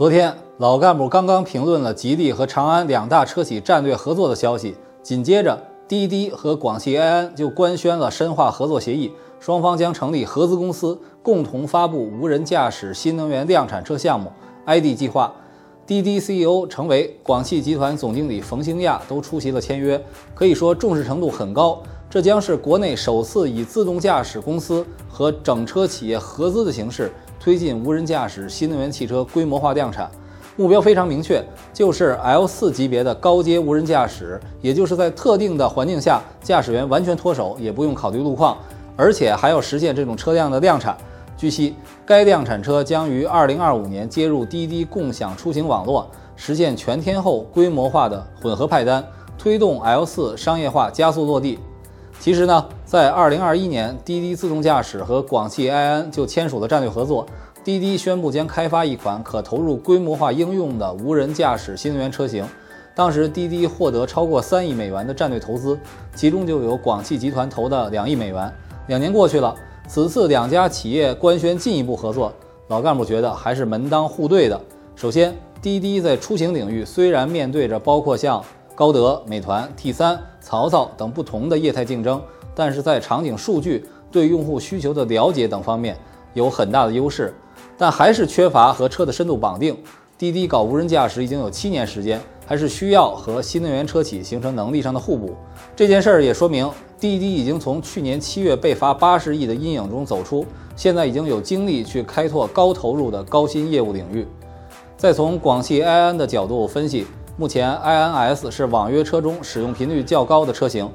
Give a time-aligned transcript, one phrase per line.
[0.00, 14.32] 昨天老干部刚刚评论了吉利和长安两大车企战略合作的消息，紧接着滴滴和广汽埃安就官宣了深化合作协议，双方将成立合资公司，共同发布无人驾驶新能源量产车项目
[14.64, 15.34] ID 计划。
[15.86, 20.02] 滴滴 CEO 成为广汽集团总经理冯兴亚都出席了签约，
[20.34, 21.78] 可以说重视程度很高。
[22.08, 30.10] 这将是国内首次以自动驾驶公司和整车企业合资的形式推进无人驾驶新能源汽车规模化量产，
[30.56, 31.42] 目标非常明确，
[31.72, 38.58] 就是 L4 级别的高阶无人驾驶，也就是在特定的环境下，驾驶员完全脱手，也不用考虑路况，
[38.94, 40.94] 而且还要实现这种车辆的量产。
[41.34, 41.74] 据悉，
[42.04, 49.02] 该量产车将于2025年接入滴滴共享出行网络，实现全天候规模化的混合派单，
[49.38, 51.58] 推动 L4 商业化加速落地。
[52.20, 57.24] 其实呢，在二零二一年，滴滴自动驾驶和广汽埃安就签署了战略合作。
[57.64, 62.44] 滴滴宣布将开发一款可投入规模化应用的无人驾驶新能源车型。
[62.94, 65.78] 当时，滴滴获得超过三亿美元的战略投资，
[66.14, 68.52] 其中就有广汽集团投的两亿美元。
[68.88, 69.54] 两年过去了，
[69.88, 72.30] 此次两家企业官宣进一步合作，
[72.68, 74.60] 老干部觉得还是门当户对的。
[74.94, 78.44] 首先，滴滴在出行领域虽然面对着包括像
[78.80, 82.18] 高德、美团、T 三、曹操等不同的业态竞争，
[82.54, 85.94] 但是在场景数据、对用户需求的了解等方面
[86.32, 87.34] 有很大的优势，
[87.76, 89.76] 但还是缺乏和车的深度绑定。
[90.16, 95.36] 滴滴搞无人驾驶已经有七年时间，还是需要和新能源车企形成能力上的互补。
[95.76, 96.66] 这件事儿也说明，
[96.98, 104.26] 滴滴已经从去年七月被罚八十亿的阴影中走出，现在已经有精力去开拓高投入的高新业务领域。
[104.96, 107.06] 再从广汽埃安的角度分析。
[107.40, 110.86] 目前，i n s 是网约车中使用频率较高的车型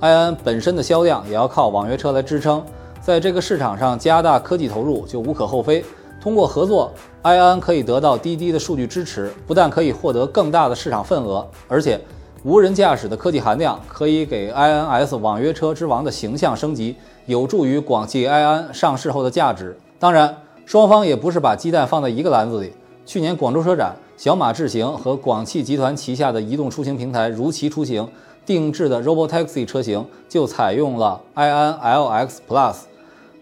[0.00, 2.60] ，i n 本身的销量也要靠网约车来支撑。
[3.00, 5.84] 在这个市场上加大科技投入就无可厚非。
[6.20, 6.92] 通过合作
[7.22, 12.00] ，i n 可以得到滴滴的数据支持，不但可以获得更大的市场份额，而且
[12.42, 19.78] 无人驾驶的科技含量可以给 i n s 网约车之王的形象升级，有助于广汽埃安上市后的价值。
[20.00, 20.36] 当然，
[20.66, 22.72] 双方也不是把鸡蛋放在一个篮子里。
[23.06, 23.94] 去年广州车展。
[24.16, 28.08] 小马智行和广汽集团旗下的移动出行平台如骑出行
[28.46, 32.76] 定制的 Robotaxi 车型就采用了 i n LX Plus，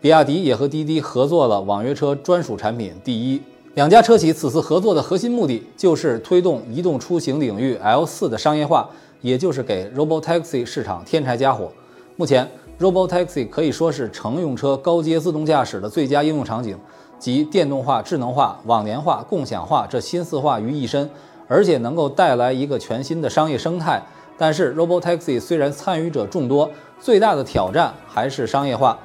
[0.00, 3.42] 比亚迪也和滴滴合作了网约车专属产品第一。
[3.74, 8.88] 两家车企此次合作的核心目的就是推动移动出行领域 L4 的商业化，
[9.20, 11.72] 也就是给 Robotaxi 市场添柴加火。
[12.16, 12.48] 目前
[12.78, 16.78] ，Robotaxi 可以说是乘用车高阶自动驾驶的最佳应用场景。
[17.20, 21.08] 集电动化、智能化、网联化、共享化这新四化于一身，
[21.46, 24.02] 而且能够带来一个全新的商业生态。
[24.38, 28.98] 但是，Robotaxi 虽然参与者众多，最大的挑战还是商业化。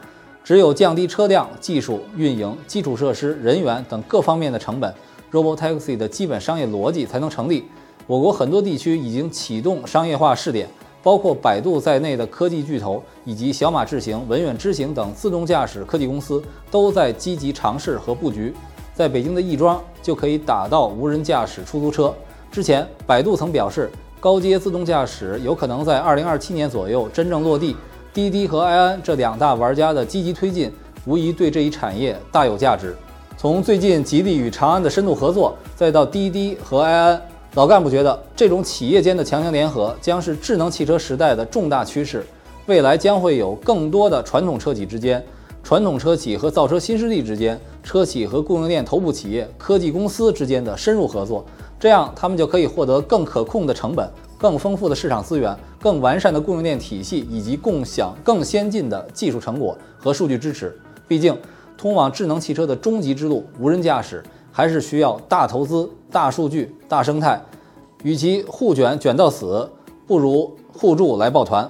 [0.45, 4.93] 只有降低车辆、技术、运营、基础设施、人员等各方面的成本
[5.31, 7.65] ，Robotaxi 的基本商业逻辑才能成立。
[8.07, 10.69] 我国很多地区已经启动商业化试点。
[11.05, 18.51] 包括百度在内的科技巨头，以及小马智行、文远知行等自动驾驶科技公司，都在积极尝试和布局。
[18.91, 22.11] 在北京的亦庄就可以打到无人驾驶出租车。
[22.51, 27.77] 之前，百度曾表示，高阶自动驾驶有可能在2027年左右真正落地。
[28.11, 30.73] 滴滴和埃安这两大玩家的积极推进，
[31.05, 32.97] 无疑对这一产业大有价值。
[33.37, 37.21] 从最近吉利与长安的深度合作，再到滴滴和埃安。
[37.55, 42.25] 老干部觉得，这种企业间的强强联合将是智能汽车时代的重大趋势。
[42.65, 45.23] 未来将会有更多的传统车企之间、
[45.63, 51.45] 传统车企和造车新势力之间、车企和供应链头部企业、科技公司之间的深入合作。
[51.79, 54.05] 这样，他们就可以获得更可控的成本、
[54.37, 60.77] 更丰富的市场资源、更完善的供应链体系，以及共享更先进的技术成果和数据支持。
[61.07, 61.37] 毕竟，
[61.77, 64.21] 通往智能汽车的终极之路——无人驾驶。
[64.57, 67.41] 还是需要大投资、大数据、大生态，
[68.03, 69.69] 与其互卷卷到死，
[70.07, 71.69] 不如互助来抱团。